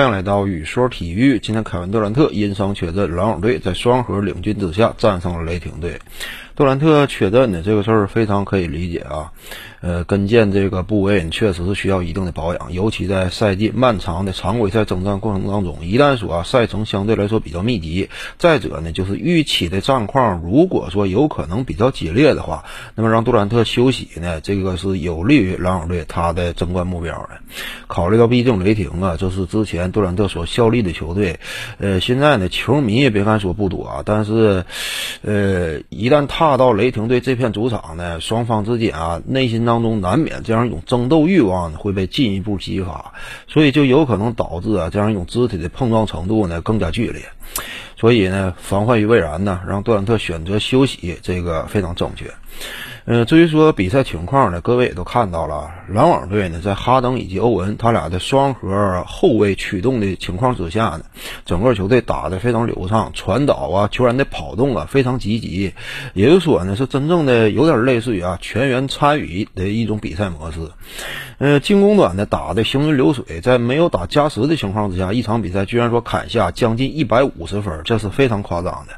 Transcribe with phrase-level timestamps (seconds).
[0.00, 1.38] 欢迎来到雨说体育。
[1.38, 6.00] 今天凯文杜兰特因伤缺阵，篮网队在双核领军之下战胜了雷霆队。
[6.56, 9.32] 杜兰特缺阵的这个事儿非常可以理解啊，
[9.80, 22.64] 呃，跟腱这个部位确实是需要一定的保养，尤其在赛季漫长的常规赛征战过程当中，一旦说啊赛程相对来说比较密集，再者呢就是预期的战况如果说有可能比较激烈的话，
[22.94, 27.40] 那么让杜兰特休息呢，这个是有利于篮网队他的争冠目标的。
[27.86, 31.38] 考虑到毕竟雷霆啊，这是之前杜兰特所效力的球队，
[31.78, 34.64] 呃，现在呢球迷也别看说不多啊，但是，
[35.22, 43.12] 呃，一旦踏到雷霆队这片主场呢，双方之间啊，内心当中难免这样一种争斗欲望会被进一步激发，
[43.46, 47.22] 所以就有可能导致啊这样一种肢体的碰撞程度呢更加剧烈。
[47.96, 52.30] 所以呢，防患于未然呢，让杜兰特选择休息，这个非常正确。
[53.06, 61.02] 呃，至于说比赛情况呢，各位也都看到了，篮网队呢在哈登以及欧文他俩的双核后卫驱动的情况之下呢，
[61.44, 65.72] 整个球队打得非常流畅，传导啊，球员的跑动啊非常积极，
[66.14, 70.58] 也就是说呢是真正的有点类似于啊全员参与的一种比赛模式。
[71.38, 78.92] 呃，进攻端呢打的行云流水，在没有打加时的情况之下，一场比赛居然说砍下将近一百五十分，这是非常夸张的。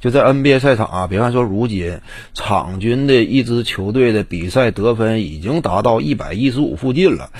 [0.00, 2.00] 就在 NBA 赛场啊，别看说如今
[2.32, 7.30] 场均的一支球队的比赛得分已经达到一百一十五附近了，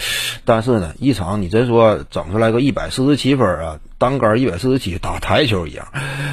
[0.45, 5.87] 但是呢，一场你真说整出来个一百四十七分啊，单杆一百四十七，打台球一样，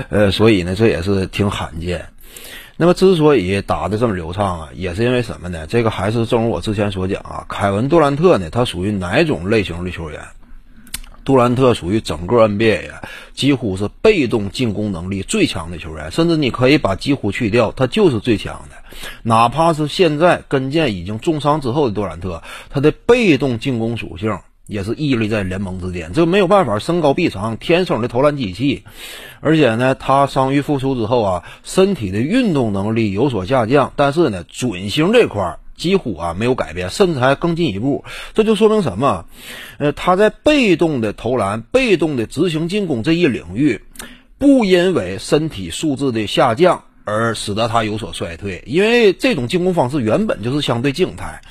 [0.10, 2.08] 呃，所以呢，这也是挺罕见。
[2.76, 5.68] 那么之所以打得这么流畅啊，也是因为什么呢？
[5.68, 10.22] 这个还是正如我之前所讲啊，凯文杜兰特呢，他属于哪种类型的球员？
[11.24, 13.02] 杜兰特属于整个 NBA 呀，
[13.34, 18.76] 几乎是被动进攻能力最强的球员，甚至你可以把几乎去掉，他就是最强的。
[19.24, 26.14] 哪怕是现在跟腱已经重伤之后的杜兰特，他的被动进攻属性也是屹立在联盟之巅。
[26.14, 28.84] 这没有办法，身高臂长，天生的投篮机器。
[29.40, 35.60] 而且呢，他伤愈复出之后啊，身体的运动能力有所下降，但是呢，准星这块儿。
[35.82, 38.06] 几乎啊没有改变，甚至还更进一步，
[38.36, 39.26] 这就说明什么？
[39.80, 43.82] 呃，他在被动的投篮、被动的执行进攻这一领域，
[44.38, 51.42] 不因为身体素质的下降而使得他有所衰退，因为这种进攻方式原本就是相对静态。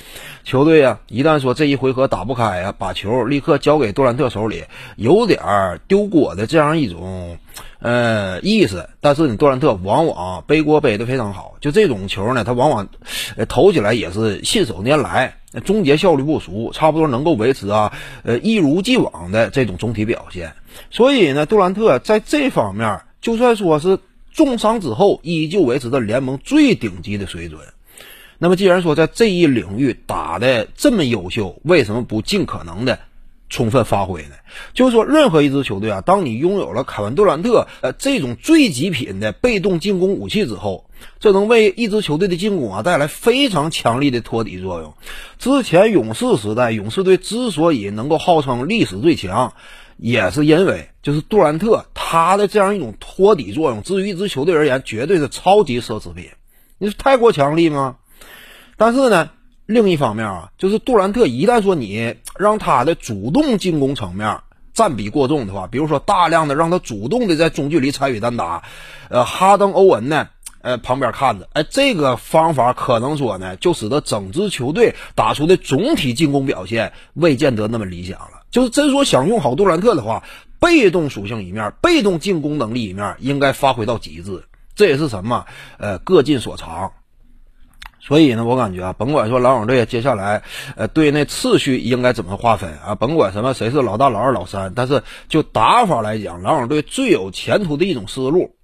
[0.42, 4.64] 球队啊，一旦说这一回合打不开啊，把球立刻交给杜兰特手里，
[4.96, 5.38] 有点
[5.86, 7.38] 丢锅的这样一种。
[7.78, 12.88] 呃，意思，但是你杜兰特往往背锅背的非常好，就这种球呢，他往往
[13.48, 20.52] 投起来也是信手拈来，终结效率不俗，差不多能够维持啊，呃，一如既往的这种总体表现。
[20.90, 23.98] 所以呢，杜兰特在这方面，就算说是
[24.32, 27.60] 重伤之后，依旧维持着联盟最顶级的水准。
[28.38, 32.98] 那么，既然说在这一领域打的这么优秀，为什么不尽可能的？
[33.50, 34.36] 充分发挥呢？
[34.74, 40.88] 就是说，任何一支球队啊，当你拥有了凯文杜兰特呃这种最极品的被动进攻武器之后，
[41.18, 44.94] 这能为一支球队的进攻啊带来非常强力的托底作用。
[45.40, 49.52] 之前勇士时代，勇士队之所以能够号称历史最强，
[50.00, 56.30] 也是因为就是杜兰特他的这样一种托底作用，至于一支球队而言，绝对是超级奢侈品。
[56.78, 57.96] 你说太过强力吗？
[58.76, 59.30] 但是呢？
[59.66, 64.40] 另一方面啊，就是杜兰特一旦说你让他的主动进攻层面
[64.74, 68.64] 占比过重的话，比如说大量的让他主动的在中距离参与单打，
[69.10, 70.28] 呃，哈登、欧文呢，
[70.60, 78.39] 呃，旁边看着，哎，这个方法可能说呢，就使得整支球队打出的总体进攻表现未见得那么理想了。
[78.50, 80.24] 就是真说想用好杜兰特的话，
[80.58, 84.44] 被动属性一面，被动进攻能力一面应该发挥到极致，
[84.74, 85.46] 这也是什么？
[85.78, 86.92] 呃，各尽所长。
[88.02, 90.42] 所以呢，我感觉啊，甭管说篮网队接下来，
[90.74, 98.56] 呃，队内次序应该怎么划分啊，甭管什么谁是老大、老二、老三，但是就打法来讲，篮网队最有前途的一种思路，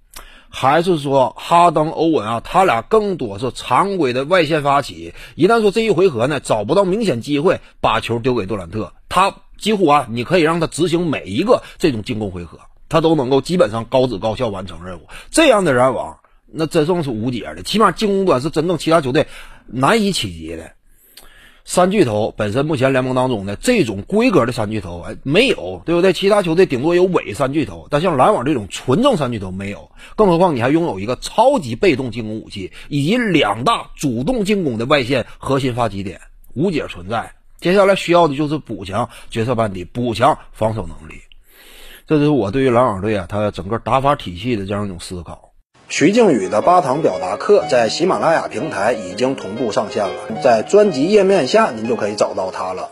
[0.49, 5.13] 还是说哈登、欧文啊，他俩更多是常规的外线发起。
[5.35, 12.59] 一旦说这一回合呢找不到明显机会，把球丢给杜兰特，他几乎啊，你可以让他执行每一个这种进攻回合，
[12.89, 15.07] 他都能够基本上高质高效完成任务。
[15.31, 16.17] 这样的篮网。
[16.49, 19.27] 那真正是无解的，起码进攻端是真正其他球队
[19.65, 20.71] 难以企及的。
[21.65, 26.13] 三巨头本身目前联盟当中的这种规格的三巨头，哎，没有，对不对？
[26.13, 29.91] 其他球队顶多有伪三巨头，但像篮网这种纯正三巨头没有。
[30.15, 36.21] 更何况你还拥有一个超级被动进攻武器，以及两大主动进攻的外线核心发起点，
[36.53, 37.33] 无解存在。
[37.59, 41.21] 接下来需要的就是补强角色班底，补强防守能力。
[42.07, 45.51] 这就是我对于篮网队啊，他整个打法体系的这样一种思考。
[45.89, 52.91] 徐静宇的八堂表达课在喜马拉雅平台已经同步上线了，在专辑页面下您就可以找到它了。